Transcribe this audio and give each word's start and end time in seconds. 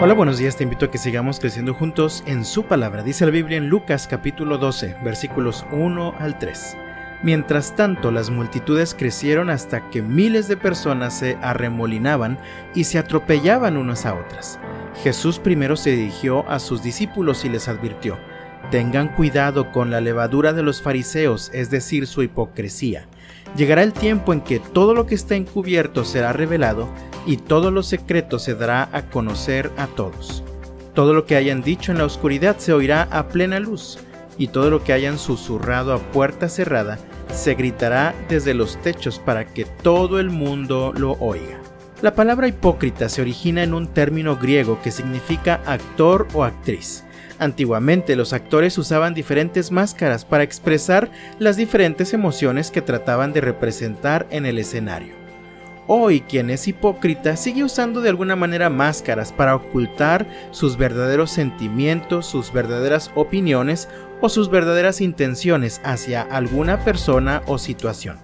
Hola, 0.00 0.14
buenos 0.14 0.38
días, 0.38 0.56
te 0.56 0.62
invito 0.62 0.86
a 0.86 0.90
que 0.92 0.96
sigamos 0.96 1.40
creciendo 1.40 1.74
juntos 1.74 2.22
en 2.24 2.44
su 2.44 2.62
palabra. 2.62 3.02
Dice 3.02 3.24
la 3.24 3.32
Biblia 3.32 3.58
en 3.58 3.68
Lucas 3.68 4.06
capítulo 4.06 4.56
12, 4.56 4.94
versículos 5.02 5.66
1 5.72 6.14
al 6.20 6.38
3. 6.38 6.76
Mientras 7.24 7.74
tanto, 7.74 8.12
las 8.12 8.30
multitudes 8.30 8.94
crecieron 8.94 9.50
hasta 9.50 9.90
que 9.90 10.00
miles 10.00 10.46
de 10.46 10.56
personas 10.56 11.18
se 11.18 11.36
arremolinaban 11.42 12.38
y 12.76 12.84
se 12.84 13.00
atropellaban 13.00 13.76
unas 13.76 14.06
a 14.06 14.14
otras. 14.14 14.60
Jesús 15.02 15.40
primero 15.40 15.74
se 15.74 15.90
dirigió 15.90 16.48
a 16.48 16.60
sus 16.60 16.80
discípulos 16.80 17.44
y 17.44 17.48
les 17.48 17.66
advirtió, 17.66 18.20
Tengan 18.70 19.08
cuidado 19.08 19.72
con 19.72 19.90
la 19.90 20.00
levadura 20.00 20.52
de 20.52 20.62
los 20.62 20.80
fariseos, 20.80 21.50
es 21.52 21.70
decir, 21.70 22.06
su 22.06 22.22
hipocresía. 22.22 23.08
Llegará 23.58 23.82
el 23.82 23.92
tiempo 23.92 24.32
en 24.32 24.40
que 24.40 24.60
todo 24.60 24.94
lo 24.94 25.04
que 25.06 25.16
está 25.16 25.34
encubierto 25.34 26.04
será 26.04 26.32
revelado 26.32 26.88
y 27.26 27.38
todo 27.38 27.72
lo 27.72 27.82
secreto 27.82 28.38
se 28.38 28.54
dará 28.54 28.88
a 28.92 29.10
conocer 29.10 29.72
a 29.76 29.88
todos. 29.88 30.44
Todo 30.94 31.12
lo 31.12 31.26
que 31.26 31.34
hayan 31.34 31.62
dicho 31.62 31.90
en 31.90 31.98
la 31.98 32.04
oscuridad 32.04 32.58
se 32.58 32.72
oirá 32.72 33.08
a 33.10 33.26
plena 33.26 33.58
luz, 33.58 33.98
y 34.38 34.46
todo 34.46 34.70
lo 34.70 34.84
que 34.84 34.92
hayan 34.92 35.18
susurrado 35.18 35.92
a 35.92 35.98
puerta 35.98 36.48
cerrada 36.48 37.00
se 37.32 37.56
gritará 37.56 38.14
desde 38.28 38.54
los 38.54 38.80
techos 38.80 39.18
para 39.18 39.44
que 39.44 39.64
todo 39.64 40.20
el 40.20 40.30
mundo 40.30 40.92
lo 40.96 41.14
oiga. 41.14 41.58
La 42.00 42.14
palabra 42.14 42.46
hipócrita 42.46 43.08
se 43.08 43.22
origina 43.22 43.64
en 43.64 43.74
un 43.74 43.88
término 43.88 44.36
griego 44.36 44.80
que 44.82 44.92
significa 44.92 45.60
actor 45.66 46.28
o 46.32 46.44
actriz. 46.44 47.02
Antiguamente 47.38 48.16
los 48.16 48.32
actores 48.32 48.76
usaban 48.78 49.14
diferentes 49.14 49.70
máscaras 49.70 50.24
para 50.24 50.42
expresar 50.42 51.10
las 51.38 51.56
diferentes 51.56 52.12
emociones 52.12 52.70
que 52.70 52.82
trataban 52.82 53.32
de 53.32 53.40
representar 53.40 54.26
en 54.30 54.44
el 54.44 54.58
escenario. 54.58 55.14
Hoy 55.86 56.20
quien 56.20 56.50
es 56.50 56.68
hipócrita 56.68 57.36
sigue 57.36 57.64
usando 57.64 58.02
de 58.02 58.10
alguna 58.10 58.36
manera 58.36 58.68
máscaras 58.68 59.32
para 59.32 59.56
ocultar 59.56 60.26
sus 60.50 60.76
verdaderos 60.76 61.30
sentimientos, 61.30 62.26
sus 62.26 62.52
verdaderas 62.52 63.10
opiniones 63.14 63.88
o 64.20 64.28
sus 64.28 64.50
verdaderas 64.50 65.00
intenciones 65.00 65.80
hacia 65.84 66.22
alguna 66.22 66.84
persona 66.84 67.42
o 67.46 67.56
situación. 67.56 68.18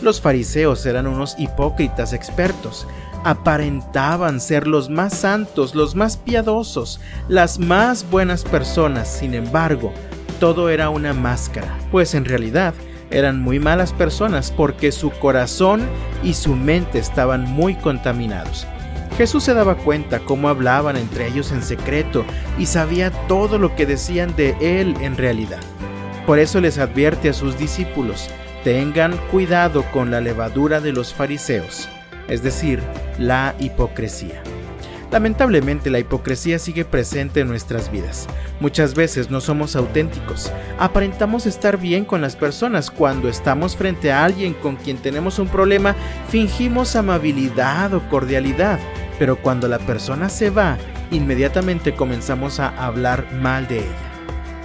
Los 0.00 0.20
fariseos 0.20 0.86
eran 0.86 1.06
unos 1.06 1.34
hipócritas 1.38 2.12
expertos, 2.14 2.86
aparentaban 3.24 4.38
ser 4.40 4.66
los 4.66 4.90
más 4.90 5.14
santos, 5.14 5.74
los 5.74 5.94
más 5.94 6.16
piadosos, 6.16 7.00
las 7.28 7.58
más 7.58 8.08
buenas 8.10 8.44
personas, 8.44 9.08
sin 9.08 9.34
embargo, 9.34 9.92
todo 10.38 10.68
era 10.68 10.90
una 10.90 11.14
máscara, 11.14 11.78
pues 11.90 12.14
en 12.14 12.26
realidad 12.26 12.74
eran 13.10 13.40
muy 13.40 13.58
malas 13.58 13.92
personas 13.92 14.50
porque 14.50 14.92
su 14.92 15.10
corazón 15.10 15.82
y 16.22 16.34
su 16.34 16.54
mente 16.54 16.98
estaban 16.98 17.44
muy 17.44 17.74
contaminados. 17.76 18.66
Jesús 19.16 19.44
se 19.44 19.54
daba 19.54 19.76
cuenta 19.76 20.18
cómo 20.20 20.48
hablaban 20.48 20.96
entre 20.96 21.28
ellos 21.28 21.52
en 21.52 21.62
secreto 21.62 22.24
y 22.58 22.66
sabía 22.66 23.10
todo 23.28 23.58
lo 23.58 23.74
que 23.76 23.86
decían 23.86 24.34
de 24.36 24.56
Él 24.60 24.96
en 25.00 25.16
realidad. 25.16 25.60
Por 26.26 26.38
eso 26.38 26.60
les 26.60 26.78
advierte 26.78 27.28
a 27.28 27.32
sus 27.32 27.56
discípulos, 27.56 28.28
tengan 28.64 29.16
cuidado 29.30 29.84
con 29.92 30.10
la 30.10 30.20
levadura 30.20 30.80
de 30.80 30.92
los 30.92 31.14
fariseos, 31.14 31.88
es 32.28 32.42
decir, 32.42 32.80
la 33.18 33.54
hipocresía. 33.58 34.42
Lamentablemente 35.10 35.90
la 35.90 36.00
hipocresía 36.00 36.58
sigue 36.58 36.84
presente 36.84 37.40
en 37.40 37.48
nuestras 37.48 37.92
vidas. 37.92 38.26
Muchas 38.58 38.94
veces 38.94 39.30
no 39.30 39.40
somos 39.40 39.76
auténticos. 39.76 40.50
Aparentamos 40.76 41.46
estar 41.46 41.78
bien 41.78 42.04
con 42.04 42.20
las 42.20 42.34
personas. 42.34 42.90
Cuando 42.90 43.28
estamos 43.28 43.76
frente 43.76 44.10
a 44.10 44.24
alguien 44.24 44.54
con 44.54 44.74
quien 44.74 44.96
tenemos 44.96 45.38
un 45.38 45.46
problema, 45.46 45.94
fingimos 46.30 46.96
amabilidad 46.96 47.94
o 47.94 48.08
cordialidad. 48.08 48.80
Pero 49.18 49.36
cuando 49.36 49.68
la 49.68 49.78
persona 49.78 50.28
se 50.28 50.50
va, 50.50 50.78
inmediatamente 51.12 51.94
comenzamos 51.94 52.58
a 52.58 52.70
hablar 52.70 53.32
mal 53.34 53.68
de 53.68 53.78
ella. 53.78 54.14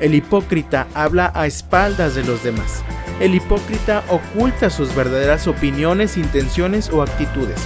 El 0.00 0.16
hipócrita 0.16 0.88
habla 0.94 1.30
a 1.36 1.46
espaldas 1.46 2.16
de 2.16 2.24
los 2.24 2.42
demás. 2.42 2.82
El 3.22 3.36
hipócrita 3.36 4.02
oculta 4.08 4.68
sus 4.68 4.92
verdaderas 4.96 5.46
opiniones, 5.46 6.16
intenciones 6.16 6.90
o 6.90 7.02
actitudes. 7.02 7.60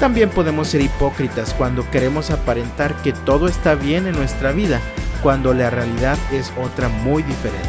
También 0.00 0.30
podemos 0.30 0.68
ser 0.68 0.80
hipócritas 0.80 1.52
cuando 1.52 1.88
queremos 1.90 2.30
aparentar 2.30 2.94
que 3.02 3.12
todo 3.12 3.46
está 3.46 3.74
bien 3.74 4.06
en 4.06 4.16
nuestra 4.16 4.52
vida, 4.52 4.80
cuando 5.22 5.52
la 5.52 5.68
realidad 5.68 6.16
es 6.32 6.50
otra 6.56 6.88
muy 6.88 7.22
diferente. 7.22 7.68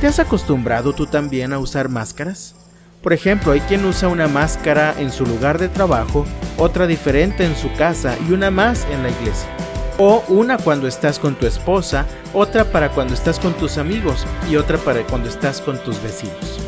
¿Te 0.00 0.06
has 0.06 0.18
acostumbrado 0.18 0.94
tú 0.94 1.04
también 1.06 1.52
a 1.52 1.58
usar 1.58 1.90
máscaras? 1.90 2.54
Por 3.02 3.12
ejemplo, 3.12 3.52
hay 3.52 3.60
quien 3.60 3.84
usa 3.84 4.08
una 4.08 4.26
máscara 4.26 4.94
en 4.98 5.12
su 5.12 5.26
lugar 5.26 5.58
de 5.58 5.68
trabajo, 5.68 6.24
otra 6.56 6.86
diferente 6.86 7.44
en 7.44 7.54
su 7.54 7.70
casa 7.74 8.16
y 8.26 8.32
una 8.32 8.50
más 8.50 8.86
en 8.90 9.02
la 9.02 9.10
iglesia. 9.10 9.50
O 9.98 10.24
una 10.28 10.58
cuando 10.58 10.88
estás 10.88 11.18
con 11.18 11.34
tu 11.36 11.46
esposa, 11.46 12.06
otra 12.32 12.64
para 12.64 12.90
cuando 12.90 13.14
estás 13.14 13.38
con 13.38 13.54
tus 13.54 13.78
amigos 13.78 14.26
y 14.50 14.56
otra 14.56 14.78
para 14.78 15.02
cuando 15.04 15.28
estás 15.28 15.60
con 15.60 15.78
tus 15.78 16.02
vecinos 16.02 16.64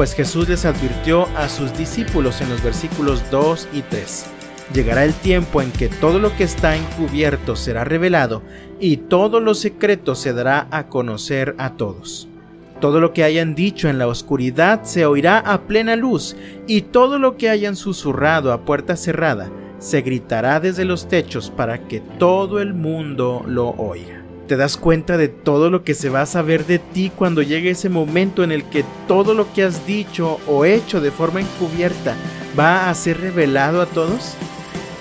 pues 0.00 0.14
Jesús 0.14 0.48
les 0.48 0.64
advirtió 0.64 1.26
a 1.36 1.48
sus 1.50 1.76
discípulos 1.76 2.40
en 2.40 2.48
los 2.48 2.62
versículos 2.62 3.22
2 3.30 3.68
y 3.74 3.82
3. 3.82 4.26
Llegará 4.72 5.04
el 5.04 5.12
tiempo 5.12 5.60
en 5.60 5.72
que 5.72 5.88
todo 5.88 6.18
lo 6.18 6.34
que 6.36 6.44
está 6.44 6.76
encubierto 6.76 7.54
será 7.54 7.84
revelado 7.84 8.42
y 8.80 8.96
todo 8.96 9.40
lo 9.40 9.54
secreto 9.54 10.14
se 10.14 10.32
dará 10.32 10.68
a 10.70 10.86
conocer 10.86 11.54
a 11.58 11.74
todos. 11.74 12.28
Todo 12.80 12.98
lo 12.98 13.12
que 13.12 13.24
hayan 13.24 13.54
dicho 13.54 13.90
en 13.90 13.98
la 13.98 14.06
oscuridad 14.06 14.84
se 14.84 15.04
oirá 15.04 15.38
a 15.38 15.62
plena 15.62 15.96
luz 15.96 16.34
y 16.66 16.80
todo 16.80 17.18
lo 17.18 17.36
que 17.36 17.50
hayan 17.50 17.76
susurrado 17.76 18.52
a 18.52 18.64
puerta 18.64 18.96
cerrada 18.96 19.50
se 19.80 20.02
gritará 20.02 20.60
desde 20.60 20.84
los 20.84 21.08
techos 21.08 21.50
para 21.50 21.88
que 21.88 21.98
todo 21.98 22.60
el 22.60 22.74
mundo 22.74 23.42
lo 23.46 23.70
oiga 23.70 24.20
te 24.50 24.56
das 24.56 24.76
cuenta 24.76 25.16
de 25.16 25.28
todo 25.28 25.70
lo 25.70 25.84
que 25.84 25.94
se 25.94 26.08
va 26.08 26.22
a 26.22 26.26
saber 26.26 26.66
de 26.66 26.80
ti 26.80 27.12
cuando 27.14 27.40
llegue 27.40 27.70
ese 27.70 27.88
momento 27.88 28.42
en 28.42 28.50
el 28.50 28.64
que 28.64 28.84
todo 29.06 29.32
lo 29.32 29.52
que 29.52 29.62
has 29.62 29.86
dicho 29.86 30.40
o 30.48 30.64
hecho 30.64 31.00
de 31.00 31.12
forma 31.12 31.40
encubierta 31.40 32.16
va 32.58 32.90
a 32.90 32.94
ser 32.94 33.20
revelado 33.20 33.80
a 33.80 33.86
todos? 33.86 34.34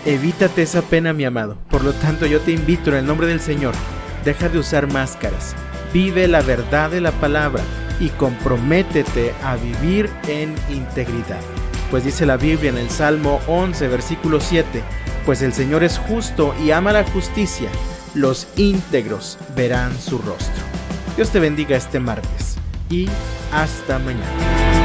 Evítate 0.06 0.62
esa 0.62 0.84
pena, 0.84 1.14
mi 1.14 1.26
amado. 1.26 1.58
Por 1.72 1.84
lo 1.84 1.94
tanto, 1.94 2.28
yo 2.28 2.40
te 2.42 2.52
invito 2.52 2.92
en 2.92 2.98
el 2.98 3.08
nombre 3.08 3.26
del 3.26 3.40
Señor, 3.40 3.74
deja 4.24 4.50
de 4.50 4.60
usar 4.60 4.86
máscaras, 4.94 5.56
vive 5.92 6.28
la 6.28 6.44
verdad 6.44 6.92
de 6.92 7.02
la 7.02 7.12
palabra 7.14 7.64
y 8.00 8.10
comprométete 8.10 9.34
a 9.44 9.56
vivir 9.56 10.12
en 10.28 10.54
integridad. 10.70 11.59
Pues 11.90 12.04
dice 12.04 12.26
la 12.26 12.38
Biblia 12.38 12.70
en 12.70 12.78
el 12.78 12.90
Salmo 12.90 13.40
11, 13.48 13.88
versículo 13.88 14.40
7, 14.40 14.84
pues 15.26 15.42
el 15.42 15.54
Señor 15.54 15.84
es 15.84 15.98
justo 15.98 16.54
y 16.64 16.72
ama 16.72 16.92
la 16.92 17.04
justicia 17.04 17.70
los 18.14 18.48
íntegros 18.56 19.38
verán 19.56 19.98
su 20.00 20.18
rostro. 20.20 20.64
Dios 21.16 21.30
te 21.30 21.40
bendiga 21.40 21.78
este 21.78 22.00
martes 22.00 22.58
y 22.90 23.08
hasta 23.52 24.00
mañana. 24.00 24.79